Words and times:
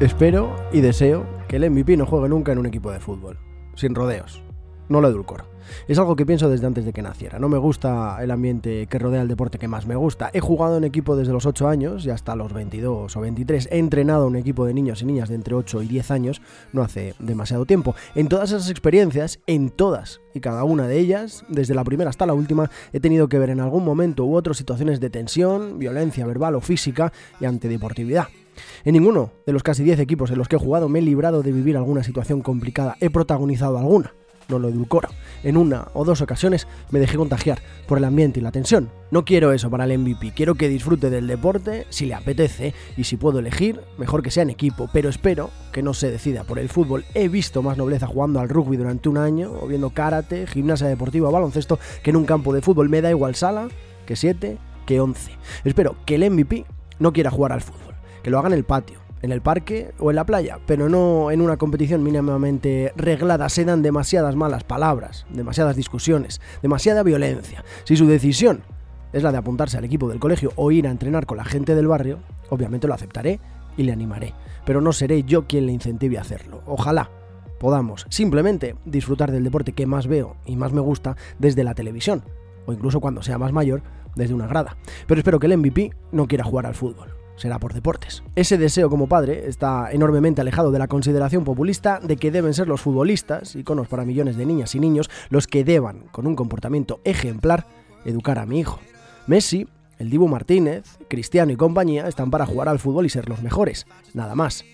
Espero 0.00 0.56
y 0.72 0.80
deseo 0.80 1.24
que 1.46 1.54
el 1.54 1.70
MVP 1.70 1.96
no 1.96 2.04
juegue 2.04 2.28
nunca 2.28 2.50
en 2.50 2.58
un 2.58 2.66
equipo 2.66 2.90
de 2.90 2.98
fútbol, 2.98 3.38
sin 3.76 3.94
rodeos. 3.94 4.42
No 4.88 5.00
lo 5.00 5.06
edulcoro. 5.06 5.46
Es 5.86 6.00
algo 6.00 6.16
que 6.16 6.26
pienso 6.26 6.50
desde 6.50 6.66
antes 6.66 6.84
de 6.84 6.92
que 6.92 7.00
naciera. 7.00 7.38
No 7.38 7.48
me 7.48 7.58
gusta 7.58 8.18
el 8.20 8.32
ambiente 8.32 8.88
que 8.88 8.98
rodea 8.98 9.22
el 9.22 9.28
deporte 9.28 9.60
que 9.60 9.68
más 9.68 9.86
me 9.86 9.94
gusta. 9.94 10.30
He 10.32 10.40
jugado 10.40 10.76
en 10.78 10.84
equipo 10.84 11.14
desde 11.14 11.32
los 11.32 11.46
8 11.46 11.68
años 11.68 12.04
y 12.04 12.10
hasta 12.10 12.34
los 12.34 12.52
22 12.52 13.16
o 13.16 13.20
23. 13.20 13.68
He 13.70 13.78
entrenado 13.78 14.26
un 14.26 14.34
equipo 14.34 14.66
de 14.66 14.74
niños 14.74 15.00
y 15.00 15.06
niñas 15.06 15.28
de 15.28 15.36
entre 15.36 15.54
8 15.54 15.82
y 15.82 15.86
10 15.86 16.10
años 16.10 16.42
no 16.72 16.82
hace 16.82 17.14
demasiado 17.20 17.64
tiempo. 17.64 17.94
En 18.16 18.28
todas 18.28 18.50
esas 18.50 18.70
experiencias, 18.70 19.38
en 19.46 19.70
todas 19.70 20.20
y 20.34 20.40
cada 20.40 20.64
una 20.64 20.88
de 20.88 20.98
ellas, 20.98 21.44
desde 21.48 21.74
la 21.76 21.84
primera 21.84 22.10
hasta 22.10 22.26
la 22.26 22.34
última, 22.34 22.68
he 22.92 22.98
tenido 22.98 23.28
que 23.28 23.38
ver 23.38 23.50
en 23.50 23.60
algún 23.60 23.84
momento 23.84 24.24
u 24.24 24.34
otro 24.34 24.54
situaciones 24.54 24.98
de 24.98 25.08
tensión, 25.08 25.78
violencia 25.78 26.26
verbal 26.26 26.56
o 26.56 26.60
física 26.60 27.12
y 27.40 27.44
antideportividad. 27.44 28.26
En 28.84 28.92
ninguno 28.92 29.30
de 29.46 29.54
los 29.54 29.62
casi 29.62 29.82
10 29.82 29.98
equipos 30.00 30.30
en 30.30 30.36
los 30.36 30.46
que 30.46 30.56
he 30.56 30.58
jugado 30.58 30.90
me 30.90 30.98
he 30.98 31.02
librado 31.02 31.42
de 31.42 31.52
vivir 31.52 31.78
alguna 31.78 32.02
situación 32.02 32.42
complicada, 32.42 32.98
he 33.00 33.08
protagonizado 33.08 33.78
alguna, 33.78 34.12
no 34.46 34.58
lo 34.58 34.68
edulcoro. 34.68 35.08
En 35.42 35.56
una 35.56 35.88
o 35.94 36.04
dos 36.04 36.20
ocasiones 36.20 36.68
me 36.90 36.98
dejé 36.98 37.16
contagiar 37.16 37.62
por 37.88 37.96
el 37.96 38.04
ambiente 38.04 38.40
y 38.40 38.42
la 38.42 38.52
tensión. 38.52 38.90
No 39.10 39.24
quiero 39.24 39.54
eso 39.54 39.70
para 39.70 39.84
el 39.84 39.98
MVP, 39.98 40.32
quiero 40.36 40.56
que 40.56 40.68
disfrute 40.68 41.08
del 41.08 41.26
deporte 41.26 41.86
si 41.88 42.04
le 42.04 42.12
apetece 42.12 42.74
y 42.94 43.04
si 43.04 43.16
puedo 43.16 43.38
elegir, 43.38 43.80
mejor 43.96 44.22
que 44.22 44.30
sea 44.30 44.42
en 44.42 44.50
equipo, 44.50 44.90
pero 44.92 45.08
espero 45.08 45.48
que 45.72 45.82
no 45.82 45.94
se 45.94 46.10
decida 46.10 46.44
por 46.44 46.58
el 46.58 46.68
fútbol. 46.68 47.06
He 47.14 47.28
visto 47.28 47.62
más 47.62 47.78
nobleza 47.78 48.06
jugando 48.06 48.38
al 48.38 48.50
rugby 48.50 48.76
durante 48.76 49.08
un 49.08 49.16
año 49.16 49.50
o 49.62 49.66
viendo 49.66 49.94
karate, 49.94 50.46
gimnasia 50.46 50.88
deportiva 50.88 51.30
o 51.30 51.32
baloncesto 51.32 51.78
que 52.02 52.10
en 52.10 52.16
un 52.16 52.26
campo 52.26 52.52
de 52.52 52.60
fútbol. 52.60 52.90
Me 52.90 53.00
da 53.00 53.08
igual 53.08 53.34
sala 53.34 53.68
que 54.04 54.14
7 54.14 54.58
que 54.84 55.00
11. 55.00 55.30
Espero 55.64 55.96
que 56.04 56.16
el 56.16 56.30
MVP 56.30 56.66
no 56.98 57.14
quiera 57.14 57.30
jugar 57.30 57.52
al 57.52 57.62
fútbol 57.62 57.93
que 58.24 58.30
lo 58.30 58.38
haga 58.38 58.48
en 58.48 58.54
el 58.54 58.64
patio, 58.64 59.00
en 59.20 59.30
el 59.32 59.42
parque 59.42 59.92
o 60.00 60.10
en 60.10 60.16
la 60.16 60.24
playa, 60.24 60.58
pero 60.66 60.88
no 60.88 61.30
en 61.30 61.42
una 61.42 61.58
competición 61.58 62.02
mínimamente 62.02 62.92
reglada. 62.96 63.50
Se 63.50 63.66
dan 63.66 63.82
demasiadas 63.82 64.34
malas 64.34 64.64
palabras, 64.64 65.26
demasiadas 65.28 65.76
discusiones, 65.76 66.40
demasiada 66.62 67.02
violencia. 67.02 67.62
Si 67.84 67.96
su 67.96 68.06
decisión 68.06 68.62
es 69.12 69.22
la 69.22 69.30
de 69.30 69.38
apuntarse 69.38 69.76
al 69.76 69.84
equipo 69.84 70.08
del 70.08 70.20
colegio 70.20 70.52
o 70.56 70.70
ir 70.72 70.88
a 70.88 70.90
entrenar 70.90 71.26
con 71.26 71.36
la 71.36 71.44
gente 71.44 71.74
del 71.74 71.86
barrio, 71.86 72.18
obviamente 72.48 72.88
lo 72.88 72.94
aceptaré 72.94 73.40
y 73.76 73.82
le 73.82 73.92
animaré, 73.92 74.32
pero 74.64 74.80
no 74.80 74.92
seré 74.94 75.22
yo 75.22 75.46
quien 75.46 75.66
le 75.66 75.72
incentive 75.72 76.16
a 76.16 76.22
hacerlo. 76.22 76.62
Ojalá 76.64 77.10
podamos 77.60 78.06
simplemente 78.08 78.74
disfrutar 78.86 79.32
del 79.32 79.44
deporte 79.44 79.72
que 79.72 79.86
más 79.86 80.06
veo 80.06 80.36
y 80.46 80.56
más 80.56 80.72
me 80.72 80.80
gusta 80.80 81.16
desde 81.38 81.62
la 81.62 81.74
televisión, 81.74 82.24
o 82.64 82.72
incluso 82.72 83.00
cuando 83.00 83.22
sea 83.22 83.36
más 83.36 83.52
mayor, 83.52 83.82
desde 84.16 84.32
una 84.32 84.46
grada. 84.46 84.78
Pero 85.06 85.18
espero 85.18 85.38
que 85.38 85.46
el 85.46 85.58
MVP 85.58 85.92
no 86.10 86.26
quiera 86.26 86.44
jugar 86.44 86.64
al 86.64 86.74
fútbol 86.74 87.23
será 87.36 87.58
por 87.58 87.74
deportes. 87.74 88.22
Ese 88.36 88.58
deseo 88.58 88.90
como 88.90 89.08
padre 89.08 89.48
está 89.48 89.90
enormemente 89.92 90.40
alejado 90.40 90.70
de 90.70 90.78
la 90.78 90.88
consideración 90.88 91.44
populista 91.44 92.00
de 92.02 92.16
que 92.16 92.30
deben 92.30 92.54
ser 92.54 92.68
los 92.68 92.80
futbolistas, 92.80 93.56
iconos 93.56 93.88
para 93.88 94.04
millones 94.04 94.36
de 94.36 94.46
niñas 94.46 94.74
y 94.74 94.80
niños, 94.80 95.10
los 95.30 95.46
que 95.46 95.64
deban, 95.64 96.00
con 96.10 96.26
un 96.26 96.36
comportamiento 96.36 97.00
ejemplar, 97.04 97.66
educar 98.04 98.38
a 98.38 98.46
mi 98.46 98.60
hijo. 98.60 98.80
Messi, 99.26 99.66
el 99.98 100.10
Dibu 100.10 100.28
Martínez, 100.28 100.98
Cristiano 101.08 101.52
y 101.52 101.56
compañía 101.56 102.08
están 102.08 102.30
para 102.30 102.46
jugar 102.46 102.68
al 102.68 102.78
fútbol 102.78 103.06
y 103.06 103.10
ser 103.10 103.28
los 103.28 103.42
mejores, 103.42 103.86
nada 104.12 104.34
más 104.34 104.64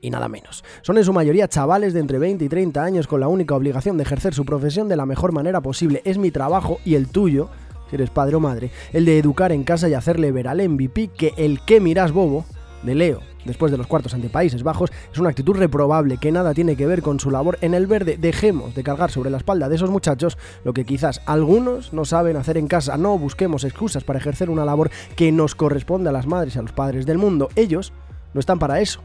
y 0.00 0.10
nada 0.10 0.28
menos. 0.28 0.64
Son 0.82 0.96
en 0.96 1.04
su 1.04 1.12
mayoría 1.12 1.48
chavales 1.48 1.92
de 1.92 2.00
entre 2.00 2.18
20 2.18 2.44
y 2.44 2.48
30 2.48 2.82
años 2.82 3.06
con 3.06 3.20
la 3.20 3.28
única 3.28 3.54
obligación 3.54 3.96
de 3.96 4.04
ejercer 4.04 4.34
su 4.34 4.44
profesión 4.44 4.88
de 4.88 4.96
la 4.96 5.06
mejor 5.06 5.32
manera 5.32 5.60
posible. 5.60 6.02
Es 6.04 6.18
mi 6.18 6.30
trabajo 6.30 6.78
y 6.84 6.94
el 6.94 7.08
tuyo 7.08 7.50
si 7.88 7.96
eres 7.96 8.10
padre 8.10 8.36
o 8.36 8.40
madre, 8.40 8.70
el 8.92 9.04
de 9.04 9.18
educar 9.18 9.52
en 9.52 9.64
casa 9.64 9.88
y 9.88 9.94
hacerle 9.94 10.32
ver 10.32 10.48
al 10.48 10.66
MVP 10.66 11.08
que 11.08 11.34
el 11.36 11.60
que 11.60 11.80
miras 11.80 12.12
bobo 12.12 12.44
de 12.82 12.94
Leo, 12.94 13.20
después 13.44 13.72
de 13.72 13.78
los 13.78 13.86
cuartos 13.86 14.14
ante 14.14 14.28
Países 14.28 14.62
Bajos, 14.62 14.90
es 15.12 15.18
una 15.18 15.30
actitud 15.30 15.56
reprobable 15.56 16.18
que 16.18 16.32
nada 16.32 16.54
tiene 16.54 16.76
que 16.76 16.86
ver 16.86 17.02
con 17.02 17.18
su 17.18 17.30
labor 17.30 17.58
en 17.60 17.74
el 17.74 17.86
verde. 17.86 18.16
Dejemos 18.18 18.74
de 18.74 18.82
cargar 18.82 19.10
sobre 19.10 19.30
la 19.30 19.38
espalda 19.38 19.68
de 19.68 19.76
esos 19.76 19.90
muchachos 19.90 20.38
lo 20.64 20.72
que 20.72 20.84
quizás 20.84 21.20
algunos 21.26 21.92
no 21.92 22.04
saben 22.04 22.36
hacer 22.36 22.56
en 22.56 22.68
casa. 22.68 22.96
No 22.96 23.18
busquemos 23.18 23.64
excusas 23.64 24.04
para 24.04 24.18
ejercer 24.18 24.50
una 24.50 24.64
labor 24.64 24.90
que 25.16 25.32
nos 25.32 25.54
corresponde 25.54 26.10
a 26.10 26.12
las 26.12 26.26
madres 26.26 26.56
y 26.56 26.58
a 26.58 26.62
los 26.62 26.72
padres 26.72 27.06
del 27.06 27.18
mundo. 27.18 27.48
Ellos 27.56 27.92
no 28.34 28.40
están 28.40 28.58
para 28.58 28.80
eso. 28.80 29.00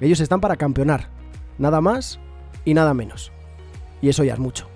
Ellos 0.00 0.20
están 0.20 0.40
para 0.40 0.56
campeonar. 0.56 1.08
Nada 1.58 1.80
más 1.80 2.18
y 2.64 2.74
nada 2.74 2.94
menos. 2.94 3.32
Y 4.00 4.08
eso 4.08 4.24
ya 4.24 4.34
es 4.34 4.38
mucho. 4.38 4.71